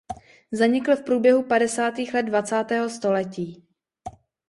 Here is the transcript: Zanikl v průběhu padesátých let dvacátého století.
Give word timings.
Zanikl 0.51 0.95
v 0.95 1.03
průběhu 1.03 1.43
padesátých 1.43 2.13
let 2.13 2.23
dvacátého 2.23 2.89
století. 2.89 3.63